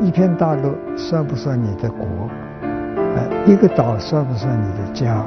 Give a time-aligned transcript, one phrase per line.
[0.00, 2.06] 一片大陆算不算你的国？
[2.62, 5.24] 呃，一个岛算不算你的家？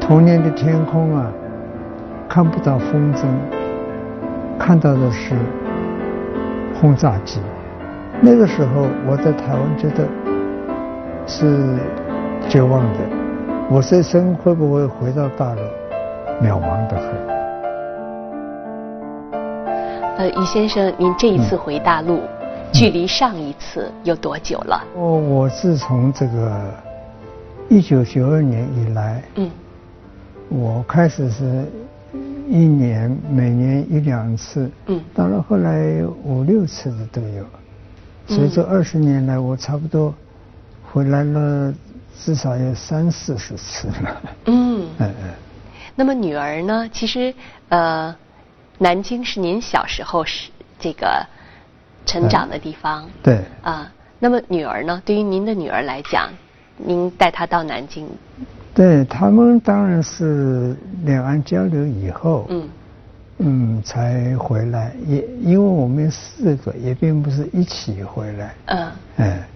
[0.00, 1.30] 童年的天空啊，
[2.28, 3.26] 看不到风筝，
[4.58, 5.34] 看到的是
[6.80, 7.40] 轰炸机。
[8.20, 10.06] 那个时候我在台湾觉得
[11.26, 11.78] 是
[12.48, 13.00] 绝望的，
[13.68, 15.60] 我这生会不会回到大陆？
[16.46, 17.04] 渺茫的很。
[20.18, 22.20] 呃，于先生，您这一次回大陆，
[22.72, 24.84] 距离上一次有多久了？
[24.94, 26.74] 我我自从这个
[27.68, 29.50] 一九九二年以来，嗯，
[30.48, 31.64] 我开始是
[32.48, 37.44] 一年每年一两次，嗯，到了后来五六次的都有，
[38.28, 40.14] 所以这二十年来，我差不多
[40.92, 41.72] 回来了
[42.18, 44.22] 至少有三四十次了。
[44.46, 45.14] 嗯 嗯。
[45.94, 46.88] 那么女儿呢？
[46.92, 47.34] 其实
[47.68, 48.14] 呃。
[48.78, 51.26] 南京是您小时候是这个
[52.06, 53.06] 成长的地方。
[53.22, 53.40] 对。
[53.60, 55.02] 啊，那么女儿呢？
[55.04, 56.30] 对于您的女儿来讲，
[56.78, 58.08] 您带她到南京。
[58.72, 62.68] 对他们当然是两岸交流以后，嗯，
[63.38, 64.94] 嗯，才回来。
[65.06, 68.54] 也因为我们四个也并不是一起回来。
[68.66, 68.88] 嗯。
[69.16, 69.48] 哎，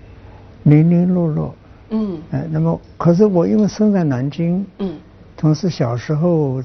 [0.64, 1.54] 零零落落。
[1.90, 2.20] 嗯。
[2.30, 4.98] 哎，那么可是我因为生在南京，嗯，
[5.36, 6.62] 同时小时候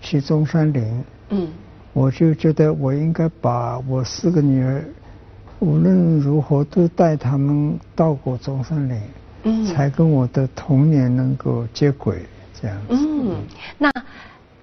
[0.00, 1.48] 去中山陵，嗯。
[1.94, 4.84] 我就觉得我应该把我四个女儿，
[5.64, 9.00] 无论如何都带他们到过中山陵，
[9.44, 12.26] 嗯，才跟我的童年能够接轨，
[12.60, 12.86] 这样子。
[12.90, 13.36] 嗯，
[13.78, 13.90] 那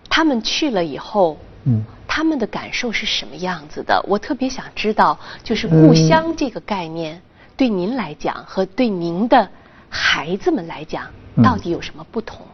[0.08, 4.00] 他们去了以后，嗯，他们的感受是什么样子的？
[4.08, 7.20] 我特别想知道，就是故乡这个概念，
[7.58, 9.50] 对您来讲和对您的
[9.90, 11.06] 孩子们来讲，
[11.42, 12.46] 到底有什么不同？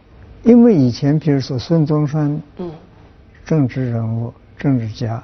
[0.42, 2.70] 因为以前，比如说孙中山，嗯，
[3.44, 4.32] 政治人物。
[4.58, 5.22] 政治家，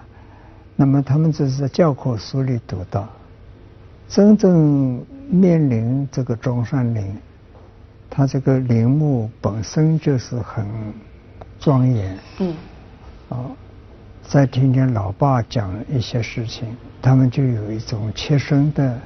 [0.77, 3.08] 那么他们只是在教科书里读到，
[4.08, 7.17] 真正面临这个中山陵，
[8.11, 10.67] 它这个陵墓本身就是很
[11.61, 12.19] 庄严。
[12.40, 12.55] 嗯。
[13.29, 13.39] 啊，
[14.23, 18.98] 再听听老爸讲一些事情，他们就有一种切身的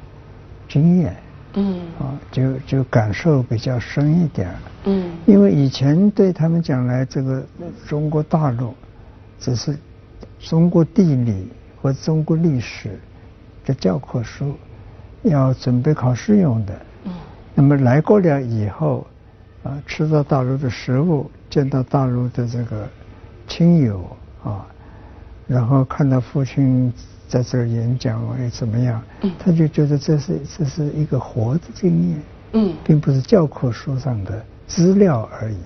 [0.70, 1.14] 经验。
[1.52, 1.82] 嗯。
[1.98, 4.48] 啊，就就感受比较深一点。
[4.84, 5.12] 嗯。
[5.26, 7.44] 因为以前对他们讲来，这个
[7.86, 8.72] 中国大陆
[9.38, 9.78] 只是。
[10.38, 11.48] 中国地理
[11.80, 12.98] 和中国历史
[13.64, 14.54] 的教科书
[15.22, 16.80] 要准备考试用的。
[17.04, 17.12] 嗯。
[17.54, 19.06] 那么来过了以后，
[19.62, 22.88] 啊，吃到大陆的食物，见到大陆的这个
[23.46, 24.04] 亲友
[24.44, 24.66] 啊，
[25.46, 26.92] 然后看到父亲
[27.28, 29.02] 在这儿演讲又怎么样？
[29.22, 29.32] 嗯。
[29.38, 32.22] 他就觉得这是这是一个活的经验。
[32.52, 32.74] 嗯。
[32.84, 35.58] 并不是教科书上的资料而已。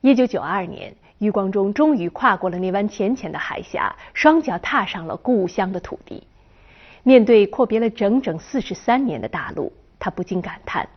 [0.00, 0.94] 一九九二年。
[1.18, 6.26] 余光中终于跨过了那湾浅浅的海峡，双脚踏上了故乡的土地。
[7.02, 10.88] 面对阔别了整整四十三年的大陆，他不禁感叹：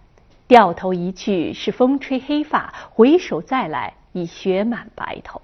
[0.48, 5.42] 掉头一去是风吹黑发，回首再来已雪满白头。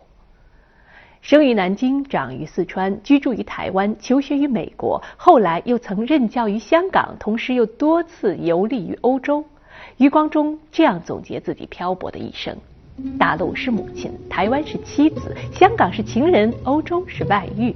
[1.19, 9.43] 生于南京，长于四川，居住于台湾，求学于美国，后来又曾任教于香港，同时又多次游历于欧洲。
[9.97, 12.55] 余光中这样总结自己漂泊的一生。
[13.17, 17.75] 大陆是母亲，台湾是妻子，香港是情人，欧洲是外遇。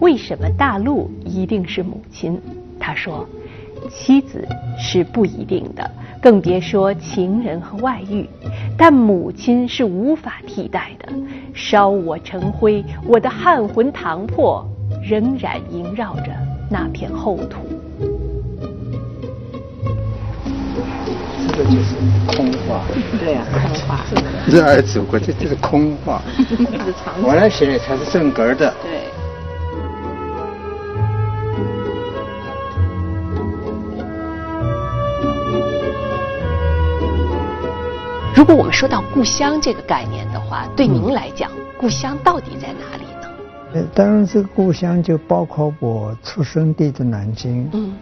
[0.00, 2.40] 为什么大陆一定是母亲？
[2.78, 3.26] 他说
[3.88, 4.46] ：“妻子
[4.76, 5.88] 是不一定的，
[6.20, 8.28] 更别说情人和外遇。
[8.76, 11.12] 但母亲是无法替代的。
[11.54, 14.66] 烧我成灰，我的汉魂唐魄，
[15.02, 16.32] 仍然萦绕着
[16.68, 17.58] 那片厚土。”
[21.54, 21.94] 这就是
[22.26, 22.82] 空话，
[23.20, 24.00] 对呀，空话。
[24.46, 26.22] 热爱祖国，这就是空话。
[27.22, 28.74] 我来写的才是正格的。
[28.82, 29.02] 对。
[38.34, 43.28] 如果我们说到故乡这个概念的话，对您来讲，故乡到底在哪里呢？
[43.74, 47.68] 呃，当然，这个故乡就包括我出生地的南京。
[47.72, 47.92] 嗯。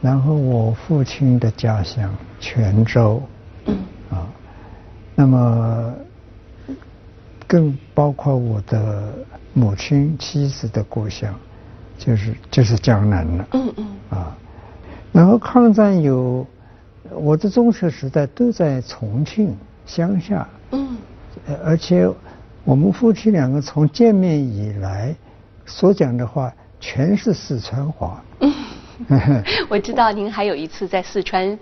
[0.00, 2.08] 然后我父亲的家乡
[2.40, 3.22] 泉州，
[4.10, 4.26] 啊，
[5.14, 5.94] 那么
[7.46, 9.12] 更包括我的
[9.52, 11.34] 母亲妻子的故乡，
[11.98, 13.46] 就是就是江南了。
[13.52, 13.86] 嗯嗯。
[14.10, 14.36] 啊，
[15.12, 16.46] 然后抗战有
[17.10, 19.54] 我的中学时代都在重庆
[19.84, 20.48] 乡下。
[20.70, 20.96] 嗯。
[21.64, 22.08] 而且
[22.64, 25.14] 我们夫妻两个从见面以来
[25.66, 28.22] 所讲的话全是四川话。
[28.40, 28.52] 嗯。
[29.68, 31.58] 我知道您还有一次在四川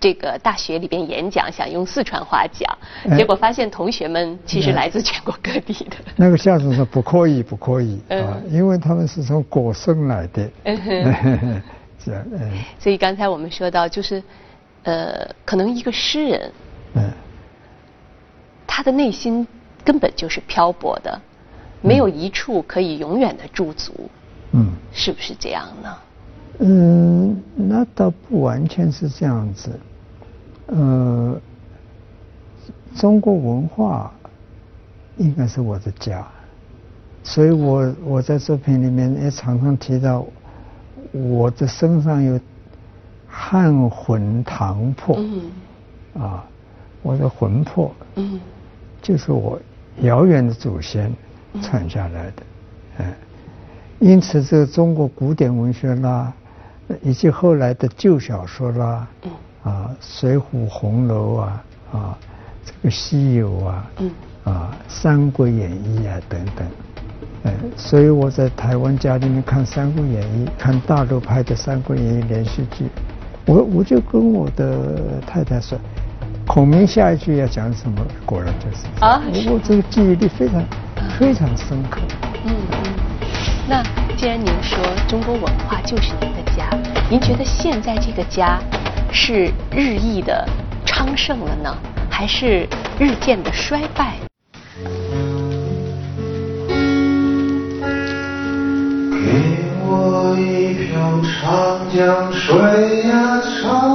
[0.00, 2.78] 这个大学里边演讲，想用四川话讲，
[3.16, 5.96] 结果发现同学们其实来自全国各地的。
[6.16, 10.50] 那个校长说不可以，不可以啊，因为他们是从果生来的。
[12.04, 12.22] 是啊，
[12.78, 14.22] 所以刚才我们说到，就是
[14.82, 16.52] 呃，可能一个诗人，
[16.94, 17.10] 嗯，
[18.66, 19.46] 他的内心
[19.82, 21.18] 根本就是漂泊的，
[21.80, 24.10] 没有一处可以永远的驻足。
[24.52, 25.96] 嗯，是不是这样呢？
[26.58, 29.70] 嗯，那倒不完全是这样子。
[30.66, 31.38] 呃，
[32.96, 34.12] 中国文化
[35.16, 36.26] 应该是我的家，
[37.22, 40.24] 所以我我在作品里面也常常提到，
[41.12, 42.40] 我的身上有
[43.28, 45.18] 汉魂唐魄，
[46.18, 46.44] 啊，
[47.02, 48.40] 我的魂魄，嗯，
[49.02, 49.60] 就是我
[50.02, 51.12] 遥远的祖先
[51.60, 52.42] 传下来的，
[52.98, 53.14] 哎，
[53.98, 56.32] 因此这个中国古典文学啦，
[57.02, 59.30] 以及后来的旧小说啦，嗯。
[59.64, 62.18] 啊，《水浒》《红楼》啊，啊，
[62.66, 64.10] 这个《西游》啊，嗯，
[64.44, 66.66] 啊，《三国演义》啊等等，
[67.44, 72.84] 哎，所以我在台湾家里面看《三国演义》，看大陆拍的《三国演义》连续剧，
[73.46, 75.78] 我我就跟我的太太说，
[76.46, 80.62] 孔明下一句要讲什么，果然就是啊，我这个记忆力非常
[81.18, 82.02] 非常深刻。
[82.44, 82.92] 嗯嗯，
[83.66, 83.82] 那
[84.16, 84.78] 既然您说
[85.08, 86.68] 中国文化就是您的家，
[87.10, 88.58] 您觉得现在这个家？
[89.16, 90.44] 是日益的
[90.84, 91.72] 昌盛了呢，
[92.10, 92.66] 还是
[92.98, 94.14] 日渐的衰败？
[94.42, 94.88] 给
[99.86, 103.93] 我一瓢长江水呀，长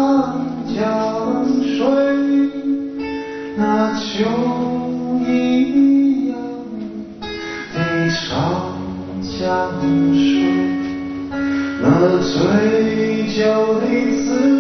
[12.18, 13.88] 醉酒的
[14.24, 14.59] 滋味。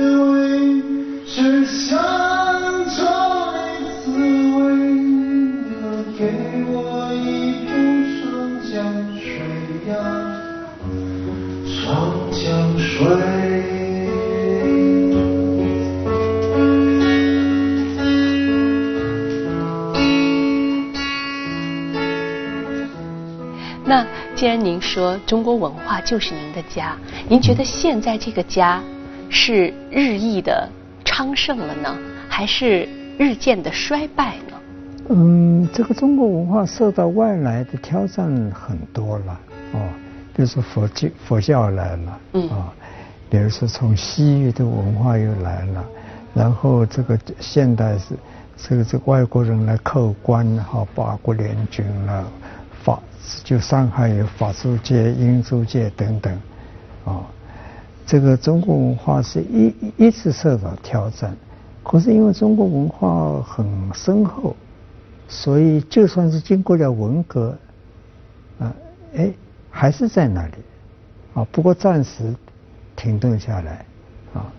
[23.89, 24.05] 那
[24.35, 26.95] 既然您说中国文化就是您的家，
[27.27, 28.79] 您觉得现在这个家
[29.31, 30.69] 是日益的？
[31.03, 31.97] 昌盛了呢，
[32.29, 32.87] 还是
[33.17, 34.53] 日渐的衰败呢？
[35.09, 39.39] 嗯，这个中国文化受到外来的挑战很多了
[39.73, 39.79] 哦，
[40.35, 42.71] 比如说佛教佛教来了，嗯啊，
[43.27, 45.83] 比如说从西域的文化又来了，
[46.35, 48.13] 然后这个现代是
[48.55, 52.23] 这个这个外国人来扣关哈，八国联军了，
[53.43, 56.33] 就上海有法租界、英租界等等，
[57.05, 57.25] 啊。
[58.05, 61.37] 这个中国文化是一一直受到挑战，
[61.83, 64.55] 可是因为中国文化很深厚，
[65.27, 67.55] 所以就算是经过了文革，
[68.57, 68.73] 啊，
[69.15, 69.31] 哎，
[69.69, 70.53] 还是在那里，
[71.35, 72.33] 啊，不过暂时
[72.95, 73.85] 停顿下来，
[74.33, 74.51] 啊，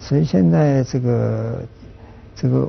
[0.00, 1.62] 所以现在这个
[2.34, 2.68] 这个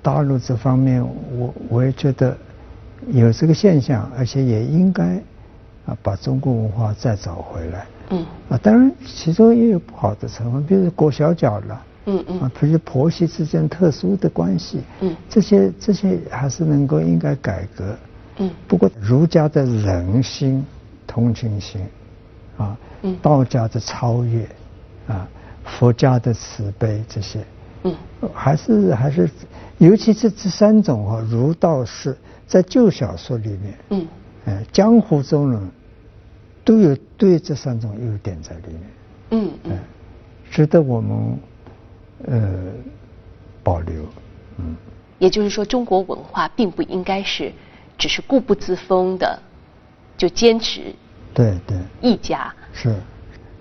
[0.00, 1.04] 大陆这方面，
[1.36, 2.38] 我我也觉得
[3.08, 5.16] 有这个现象，而且也应该
[5.86, 7.86] 啊把中国文化再找回来。
[8.10, 8.24] 嗯。
[8.48, 17.96] 啊，当然其中也有不好的成分，比如裹小脚了，嗯嗯，啊，比如婆媳之间特殊的关系，嗯，这些这些还是能够应该改革，
[18.38, 20.64] 嗯，不过儒家的人心、
[21.06, 21.80] 同情心，
[22.58, 24.46] 啊，嗯，道家的超越，
[25.06, 25.26] 啊，
[25.64, 27.40] 佛家的慈悲这些，
[27.84, 27.94] 嗯，
[28.34, 29.30] 还是还是，
[29.86, 34.06] 尤其是这三种啊，儒道释，在旧小说里面，嗯，
[34.46, 35.70] 哎，江湖中人。
[36.64, 38.82] 都有对这三种优点在里面，
[39.30, 39.78] 嗯嗯，
[40.48, 41.36] 值得我们
[42.26, 42.54] 呃
[43.64, 44.04] 保留，
[44.58, 44.76] 嗯。
[45.18, 47.52] 也就是说，中国文化并不应该是
[47.98, 49.36] 只是固步自封的，
[50.16, 50.94] 就坚持
[51.34, 52.94] 对对一家是。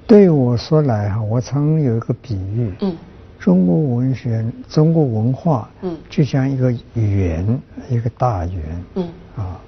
[0.06, 2.96] 对我说来哈，我曾有一个比喻，嗯，
[3.42, 9.10] 中国文学、中国文化，嗯，就像一个圆，一个大圆，嗯。
[9.36, 9.60] 啊。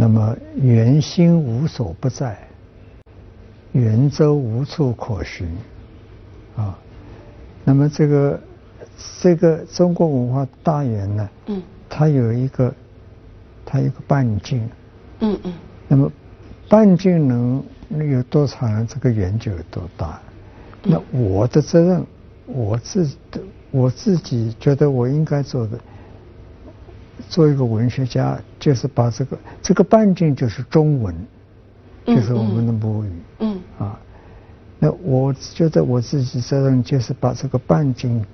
[0.00, 2.38] 那么圆心无所不在，
[3.72, 5.48] 圆周无处可寻，
[6.56, 6.78] 啊，
[7.64, 8.40] 那么这个
[9.20, 12.72] 这个中国文化大圆呢，嗯，它有一个
[13.66, 14.70] 它一个半径，
[15.18, 15.52] 嗯嗯，
[15.88, 16.08] 那么
[16.68, 17.60] 半径能
[18.08, 20.20] 有多长，这个圆就有多大。
[20.84, 22.06] 那我的责任，
[22.48, 23.40] 我自的
[23.70, 25.78] 我自己觉得我应该做的。
[27.28, 31.14] 做一个文学家，就是把这个这个半径就是中文，
[32.06, 33.10] 就是我们的母语。
[33.40, 33.60] 嗯。
[33.76, 33.98] 啊，
[34.78, 38.24] 那我觉得我自己责任就是把这个半径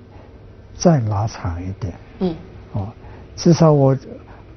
[0.77, 1.93] 再拉长一点。
[2.19, 2.35] 嗯。
[2.75, 2.93] 啊，
[3.35, 3.97] 至少我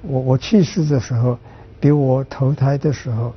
[0.03, 1.39] 我我去世的时候，
[1.81, 3.33] 比我投胎的时候，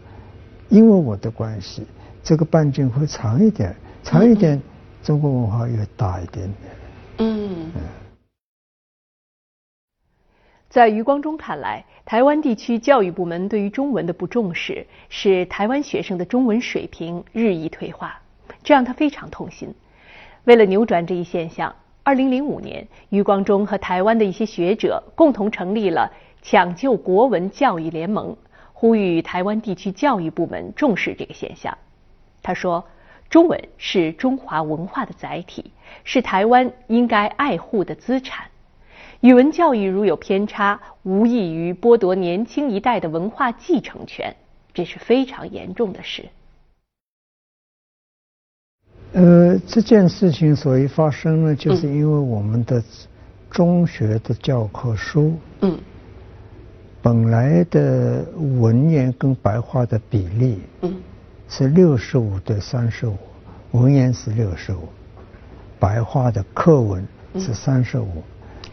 [0.67, 1.87] 因为我的关系，
[2.21, 3.73] 这个半径会长一点，
[4.03, 4.61] 长一点，
[5.03, 6.71] 中国文化越大一点点。
[7.19, 7.71] 嗯。
[10.69, 18.21] 在余光中看来，台湾地区教育部门对于中文的不重视，使台湾学生的中文水平日益退化，
[18.63, 19.73] 这让他非常痛心。
[20.45, 26.09] 为了扭转这一现象，二零零五年，余光中和台湾的一些学者共同成立了
[26.41, 28.37] 抢救国文教育联盟，
[28.71, 31.77] 呼吁台湾地区教育部门重视这个现象。
[32.41, 32.83] 他说
[33.31, 35.71] ：“中文是中华文化的载体，
[36.03, 38.45] 是台湾应该爱护的资产。”
[39.21, 44.35] 语文教育如有偏差，无异于剥夺年轻一代的文化继承权，
[44.73, 46.25] 这是非常严重的事。
[49.13, 52.83] 呃，这件事情所以发生呢，就是因为我们的
[53.49, 55.77] 中学的教科书，嗯，
[57.01, 58.25] 本来的
[58.61, 60.95] 文言跟白话的比例，嗯，
[61.51, 63.17] 是六十五对三十五，
[63.71, 64.87] 文言是六十五，
[65.77, 67.05] 白话的课文
[67.35, 68.23] 是三十五。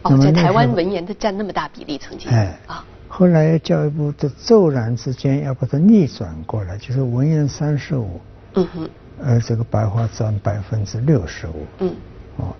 [0.03, 8.21] 哦，在台湾文言的占那么大比例，曾经哎啊，后来教育部的骤然之间要把它逆转过来，就是文言三十五，
[8.53, 8.89] 嗯哼，
[9.21, 11.93] 而这个白话占百分之六十五，嗯，
[12.37, 12.55] 哦，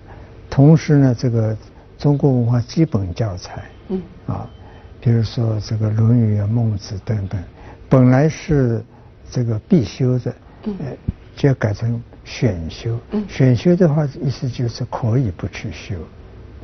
[0.50, 1.56] 同时呢，这个
[1.96, 4.46] 中国文化基本教材，嗯，啊，
[5.00, 7.42] 比如说这个《论语》啊、《孟子》等等，
[7.88, 8.84] 本来是
[9.30, 10.34] 这个必修的，
[10.64, 10.76] 嗯，
[11.36, 15.94] 就要改成选修，嗯，选修的话意思就是可以不去修，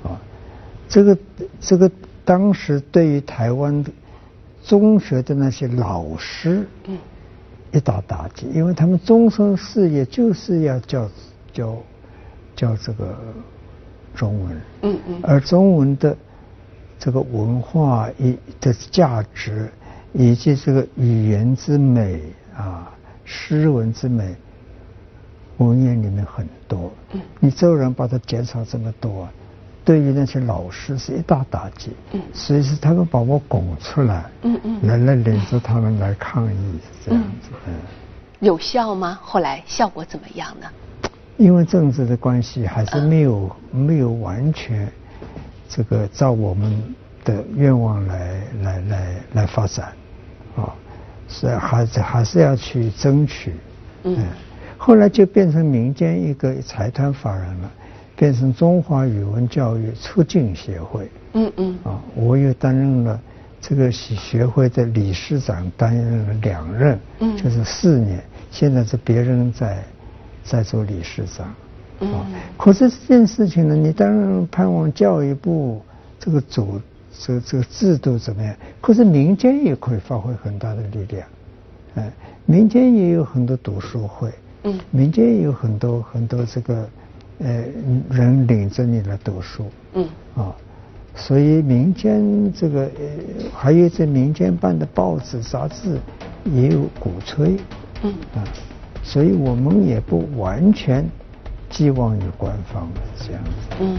[0.02, 0.20] 啊。
[0.88, 1.18] 这个
[1.60, 1.90] 这个
[2.24, 3.90] 当时对于台湾的
[4.62, 6.98] 中学的那些老师，嗯，
[7.72, 11.08] 一大打击，因为他们终身事业就是要教
[11.52, 11.76] 教
[12.54, 13.18] 教这个
[14.14, 16.16] 中文，嗯嗯，而中文的
[16.98, 19.68] 这个文化以的价值
[20.12, 22.20] 以及这个语言之美
[22.56, 22.90] 啊，
[23.24, 24.34] 诗文之美，
[25.58, 29.28] 文言里面很多，嗯，你骤然把它减少这么多。
[29.84, 37.74] 对于那些老师是一大打击，嗯，所以是他们把我拱出来，嗯嗯，来来领着他们来抗议，这样子，嗯，
[38.40, 39.16] 有效吗？
[39.22, 40.66] 后来效果怎么样呢？
[41.36, 44.90] 因为政治的关系，还是没有没有完全
[45.68, 46.82] 这个照我们
[47.24, 49.92] 的愿望来来来来发展，
[50.56, 50.74] 啊，
[51.28, 53.52] 是还是还是要去争取，
[54.04, 54.16] 嗯，
[54.76, 57.70] 后来就变成民间一个财团法人了。
[58.18, 61.06] 变成中华语文教育促进协会。
[61.34, 61.78] 嗯嗯。
[61.84, 63.20] 啊，我又担任了
[63.60, 68.18] 这个协会的理事长，担任了两任，嗯，就是四年。
[68.50, 69.84] 现在是别人在
[70.42, 71.54] 在做理事长。
[72.00, 72.10] 嗯。
[72.14, 75.82] 啊，可是这件事情呢，你当然盼望教育部
[76.18, 76.80] 这个组
[77.18, 78.54] 这这个制度怎么样？
[78.80, 81.26] 可是民间也可以发挥很大的力量。
[81.94, 82.12] 哎，
[82.44, 84.32] 民间也有很多读书会。
[84.64, 84.78] 嗯。
[84.90, 86.88] 民间也有很多很多这个。
[87.38, 87.64] 呃，
[88.08, 90.56] 人领着你来读书，嗯，啊，
[91.14, 92.90] 所以民间这个呃，
[93.54, 95.98] 还有这民间办的报纸杂志
[96.46, 97.58] 也有鼓吹，
[98.04, 98.40] 嗯，啊，
[99.02, 101.06] 所以我们也不完全
[101.68, 103.98] 寄望于官方这样子，嗯，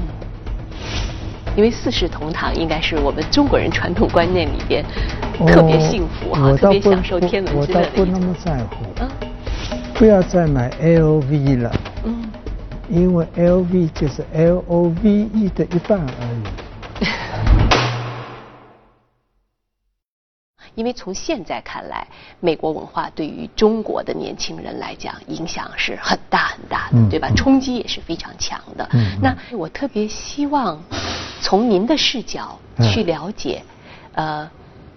[1.57, 4.85] 因为四世同堂应该是我们中国人传统观念里边
[5.47, 9.09] 特别幸福哈，特别享受天伦之乐的我倒不那么在乎，啊，
[9.95, 12.23] 不要再买 LV 了，嗯。
[12.89, 16.05] 因为 L V 就是 L O V E 的一半而
[17.01, 17.03] 已。
[20.73, 22.07] 因为从现在看来，
[22.39, 27.29] 美国文化对于中国的年轻人来讲影响是很大很大的，对吧？
[27.35, 28.87] 冲击也是非常强的。
[28.93, 30.81] 嗯那我特别希望
[31.41, 33.61] 从您的视角去了解，
[34.13, 34.49] 呃。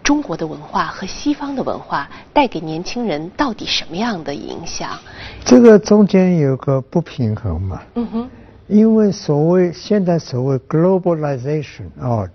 [0.03, 4.99] 中国的文化和西方的文化带给年轻人到底什么样的影响？
[5.45, 7.83] 这个中间有个不平衡嘛。
[7.95, 8.31] 嗯哼。
[8.67, 12.29] 因为所谓现在所谓 globalization 哦，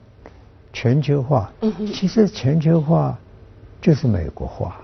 [0.72, 1.52] 全球化。
[1.62, 1.88] 嗯哼。
[1.88, 3.18] 其实全球化
[3.82, 4.80] 就是美国化，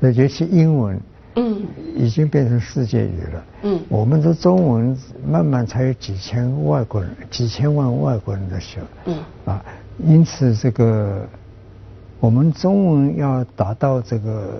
[0.00, 0.98] 尤其是英文。
[1.36, 1.62] 嗯。
[1.96, 3.44] 已经变成世界语了。
[3.62, 3.80] 嗯。
[3.88, 8.80] 我们的中文慢慢才有几千外国人、几千万外国人的学。
[9.06, 9.18] 嗯。
[9.44, 9.64] 啊，
[10.04, 11.26] 因此这个。
[12.18, 14.58] 我们中文要达到这个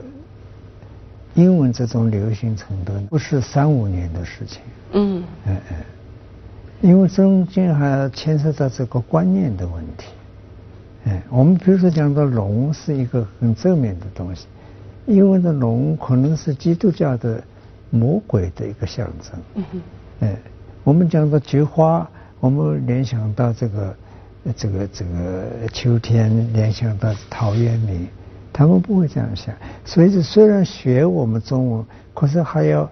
[1.35, 4.61] 英文这种流行程度，不是三五年的事情。
[4.93, 5.77] 嗯哎哎，
[6.83, 10.09] 因为中间还牵涉到这个观念的问题。
[11.07, 14.47] 哎，我们比如说讲到龙是一个很正面的东西，
[15.07, 17.43] 因为那龙可能是基督教的
[17.91, 19.41] 魔鬼的一个象征。
[19.55, 19.81] 嗯哼。
[20.21, 20.37] 哎，
[20.83, 22.09] 我们讲到菊花
[22.41, 23.97] 我们联想到这个
[24.57, 28.09] 这个这个秋天，联想到陶渊明，
[28.53, 29.55] 他们不会这样想。
[29.85, 31.85] 所以，虽然学我们中文，
[32.15, 32.91] 可是还要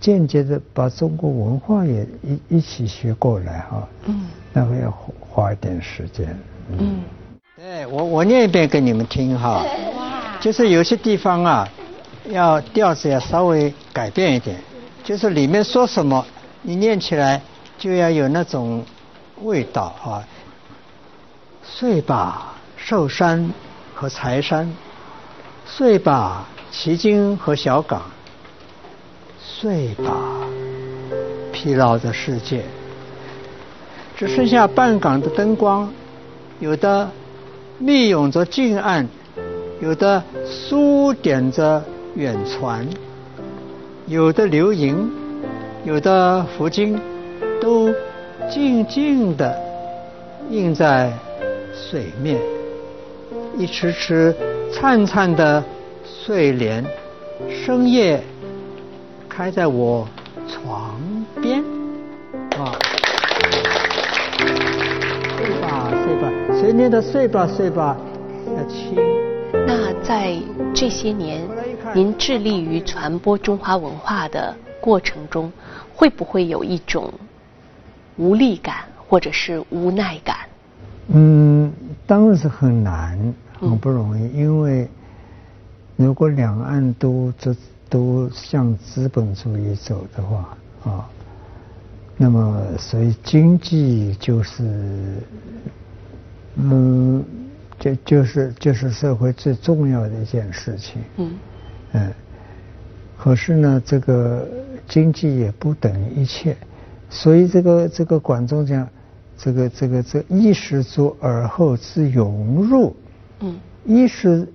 [0.00, 3.88] 间接的把中国文化也一一起学过来哈。
[4.06, 4.26] 嗯。
[4.52, 6.36] 那个要花一点时间。
[6.78, 7.00] 嗯。
[7.56, 9.64] 对我我念一遍给你们听哈。
[10.42, 11.68] 就是有些地方啊，
[12.28, 14.58] 要调子要稍微改变一点，
[15.04, 16.26] 就是里面说什么，
[16.60, 17.40] 你念起来。
[17.78, 18.84] 就要有那种
[19.42, 20.22] 味道啊！
[21.64, 23.52] 睡吧，寿山
[23.92, 24.68] 和财山；
[25.66, 28.02] 睡吧，旗津和小港；
[29.44, 30.14] 睡吧，
[31.52, 32.62] 疲劳的世界。
[34.16, 35.92] 只剩下半港的灯光，
[36.60, 37.10] 有的
[37.78, 39.08] 密涌着近岸，
[39.82, 41.82] 有的书点着
[42.14, 42.86] 远船，
[44.06, 45.10] 有的流萤，
[45.84, 46.96] 有的浮金。
[47.60, 47.92] 都
[48.50, 49.56] 静静地
[50.50, 51.12] 映在
[51.72, 52.40] 水面，
[53.56, 54.34] 一池池
[54.72, 55.62] 灿灿的
[56.04, 56.84] 睡莲，
[57.48, 58.20] 深夜
[59.28, 60.08] 开在我
[60.48, 61.00] 床
[61.40, 61.62] 边。
[62.58, 62.74] 啊，
[65.36, 67.96] 睡吧睡吧，谁念的睡吧睡吧
[68.56, 69.21] 要轻。
[70.12, 70.38] 那在
[70.74, 71.40] 这些年，
[71.94, 75.50] 您致力于传播中华文化的过程中，
[75.94, 77.10] 会不会有一种？
[78.18, 80.36] 无力感或者是无奈感，
[81.08, 81.72] 嗯，
[82.06, 84.30] 当然是很难，很不容易。
[84.36, 84.86] 因为
[85.96, 87.56] 如果两岸都这
[87.88, 91.08] 都向资本主义走的话啊，
[92.18, 94.62] 那么所以经济就是，
[96.56, 97.24] 嗯，
[97.82, 101.02] 就就是就是社会最重要的一件事情。
[101.16, 101.32] 嗯，
[101.90, 102.12] 嗯，
[103.18, 104.46] 可是呢，这个
[104.86, 106.56] 经济也不等于一切。
[107.10, 108.88] 所以这个这个管仲讲，
[109.36, 112.94] 这个这个这衣食足而后知荣辱。
[113.40, 113.58] 嗯。
[113.84, 114.46] 衣食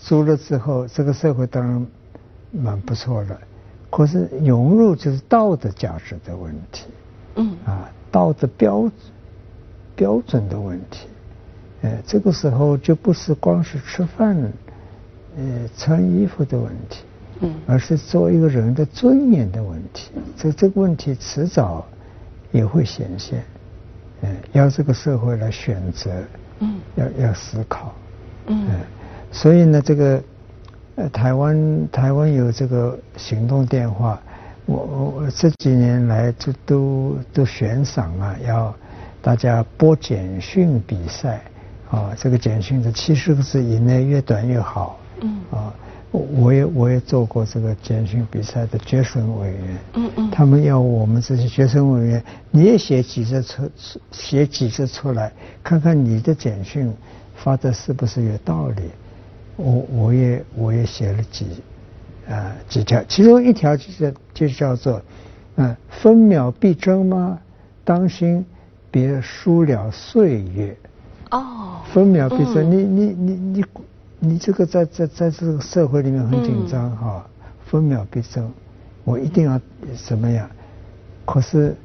[0.00, 1.86] 足了之后，这个社会当然
[2.52, 3.38] 蛮不错的。
[3.90, 6.86] 可是荣辱就是道德价值的问题。
[7.34, 7.54] 嗯。
[7.66, 8.90] 啊，道德标
[9.94, 11.06] 标准的问题。
[11.82, 14.36] 哎，这个时候就不是光是吃饭、
[15.36, 15.44] 呃
[15.76, 17.02] 穿衣服的问题。
[17.40, 21.84] 嗯，而是做一个人的尊严的问题，这这个问题迟早
[22.50, 23.44] 也会显现，
[24.22, 26.10] 嗯，要这个社会来选择，
[26.60, 27.94] 嗯，要要思考，
[28.46, 28.66] 嗯，
[29.30, 30.22] 所以呢，这个
[30.94, 34.18] 呃，台湾台湾有这个行动电话，
[34.64, 38.74] 我我这几年来就都都悬赏啊，要
[39.20, 41.42] 大家播简讯比赛，
[41.90, 45.74] 啊，这个简讯的七十个字以内越短越好，嗯，啊。
[46.12, 53.70] 我也我也做过这个简讯比赛的决审委员，嗯嗯，他们要我们这些决审委员，你也写几则出
[54.12, 55.30] 写几则出来，
[55.62, 56.90] 看看你的简讯
[57.34, 58.82] 发的是不是有道理。
[59.56, 61.46] 我我也我也写了几
[62.26, 65.02] 啊几条，其中一条就是就叫做
[65.56, 67.38] 嗯分秒必争吗？
[67.84, 68.46] 当心
[68.90, 70.74] 别输了岁月。
[71.36, 73.64] 哦，分秒必争，你你你你。
[74.18, 77.24] 你这个在在在这个社会里面很紧张哈，
[77.66, 78.50] 分秒必争，
[79.04, 79.60] 我一定要
[79.94, 80.48] 怎么样？
[81.26, 81.76] 可是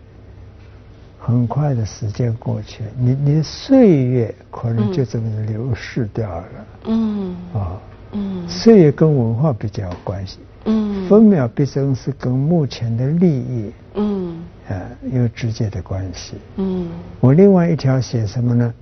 [1.19, 6.45] 很快的时间过去，你你的岁月可能就这么流逝掉了。
[6.85, 7.35] 嗯。
[7.53, 7.77] 啊。
[8.13, 8.47] 嗯。
[8.47, 10.39] 岁月跟文化比较有关系。
[10.65, 11.07] 嗯。
[11.09, 13.71] 分秒必争是跟目前的利益。
[13.95, 14.41] 嗯。
[14.69, 16.35] 啊，有直接的关系。
[16.55, 16.87] 嗯。
[17.19, 18.73] 我另外一条写什么呢？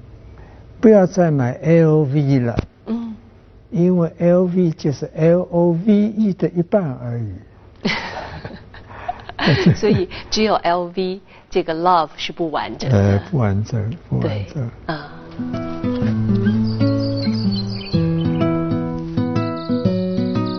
[0.81, 2.55] 不要再买 LV 了。
[2.87, 3.15] 嗯
[3.71, 7.33] 因为 L V 就是 L O V E 的一半而已，
[9.77, 12.97] 所以只有 L V 这个 love 是不完整的。
[12.97, 14.71] 呃，不完整，不完整。
[14.87, 15.11] 啊。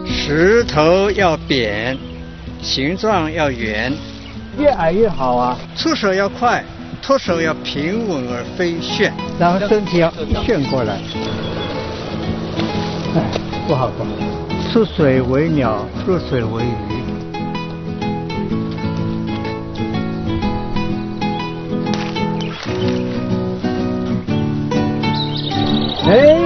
[0.07, 1.99] 石头要扁，
[2.63, 3.93] 形状要圆，
[4.57, 5.59] 越矮越好啊。
[5.75, 6.65] 出手要快，
[7.03, 10.13] 脱手要平稳而非旋，然后身体要
[10.45, 10.99] 旋过来。
[13.67, 14.11] 不好不好，
[14.73, 16.67] 出水为鸟，入水为鱼。
[26.07, 26.40] 哎，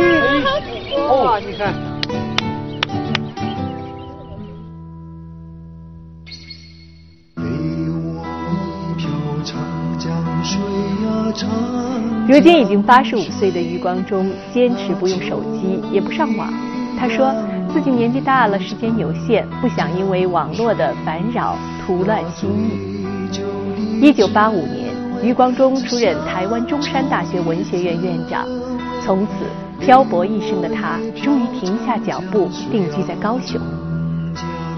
[12.26, 16.50] 如今已经八十五岁的余光中，坚持不用手机，也不上网。
[16.98, 17.34] 他说
[17.70, 24.00] 自己年纪大了，时间有限，不想因为网络的烦扰徒乱心意。
[24.00, 28.46] 一九八五年，余光中出任台湾中山大学文学院院长，
[29.04, 29.44] 从此
[29.78, 33.60] 漂泊一生的他终于停下脚步，定居在高雄。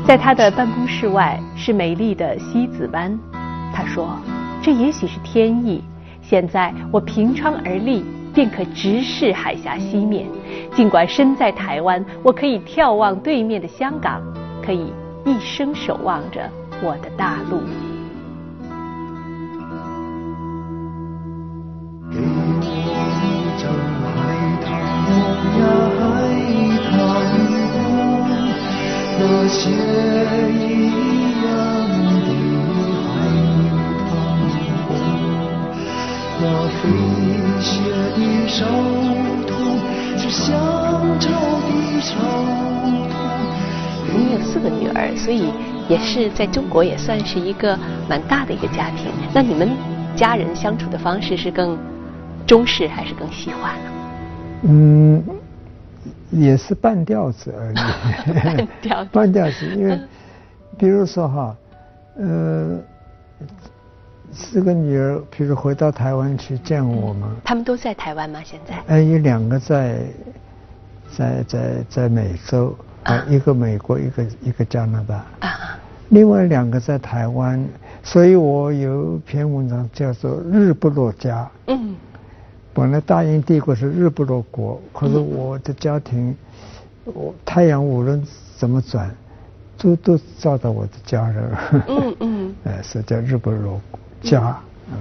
[0.05, 3.17] 在他的办公室外是美丽的西子湾，
[3.73, 4.19] 他说
[4.61, 5.81] ：“这也许是天意。
[6.29, 10.27] 现在我凭窗而立，便可直视海峡西面。
[10.75, 14.21] 尽管身在台湾，我可以眺望对面的香港，
[14.61, 14.93] 可以
[15.25, 16.51] 一生守望着
[16.83, 17.61] 我的大陆。”
[29.19, 30.76] 那些
[38.19, 38.25] 你
[44.33, 45.53] 有四个女儿，所以
[45.89, 49.13] 也是在中国也算是一个蛮大的一个家庭。
[49.35, 49.69] 那你们
[50.17, 51.77] 家人相处的方式是更
[52.47, 53.91] 中式还是更西化呢？
[54.63, 55.23] 嗯。
[56.31, 57.77] 也是半吊子而已，
[58.57, 59.97] 半吊子，半吊子，因为，
[60.77, 61.57] 比如说哈，
[62.19, 62.77] 呃，
[64.33, 68.41] 四个女儿，比如回到台湾去见我们，他们都在台湾吗？
[68.45, 68.77] 现在？
[68.87, 70.01] 哎，有两个在，
[71.17, 75.79] 在在在美洲，啊，一个美国，一个一个加拿大，啊，
[76.11, 77.65] 另外两个在台湾，
[78.03, 81.45] 所以我有篇文章叫做《日不落家》。
[81.69, 81.95] 嗯。
[82.75, 86.37] 本来大英帝国是日不落国，可是我的家庭，
[87.05, 88.23] 我太阳无论
[88.59, 89.11] 怎么转，
[89.79, 91.51] 都都照到我的家人。
[91.89, 92.55] 嗯嗯。
[92.65, 93.81] 哎，是叫日不落
[94.31, 94.61] 家。
[94.91, 94.97] 嗯。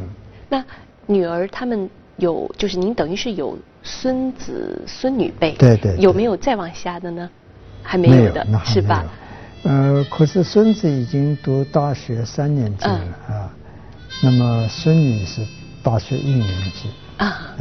[0.49, 0.63] 那
[1.05, 5.51] 女儿他们有，就是您等于是有孙子孙女辈。
[5.53, 5.97] 对对。
[5.97, 7.29] 有没有再往下的呢？
[7.83, 9.05] 还没有的，是吧？
[9.63, 13.53] 呃，可是孙子已经读大学三年级了啊，
[14.23, 15.45] 那么孙女是
[15.83, 16.89] 大学一年级。
[17.17, 17.55] 啊，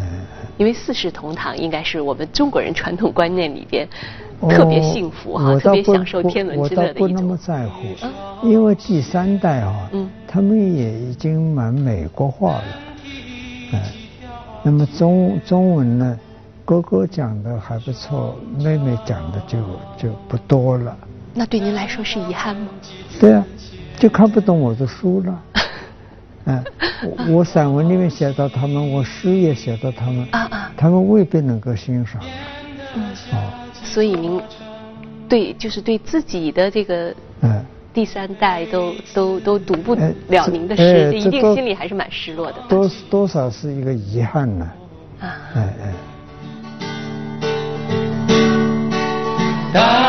[0.57, 3.89] 因为四世同堂应该是我们中国人传统观念里边
[4.49, 7.03] 特别幸福哈，特别享受天伦之乐的一种。
[7.03, 7.83] 我倒不那么在乎，
[8.43, 9.91] 因为第三代啊，
[10.27, 12.65] 他们也已经蛮美国化了，
[13.73, 13.93] 哎，
[14.63, 16.19] 那么中中文呢，
[16.65, 19.59] 哥哥讲的还不错，妹妹讲的就
[19.97, 20.97] 就不多了。
[21.33, 22.69] 那对您来说是遗憾吗？
[23.19, 23.45] 对啊，
[23.99, 25.43] 就看不懂我的书了。
[26.47, 26.65] 嗯，
[27.29, 30.27] 我散文里面写到他们，我诗也写到他们，
[30.77, 32.21] 他们未必能够欣赏。
[33.33, 33.51] 哦，
[33.83, 34.41] 所以您
[35.29, 37.15] 对就是对自己的这个
[37.93, 39.95] 第三代都都都读不
[40.29, 42.59] 了您的诗，一定心里还是蛮失落的。
[42.69, 44.71] 多多少是一个遗憾呢。
[45.21, 45.75] 哎
[49.75, 50.04] 哎。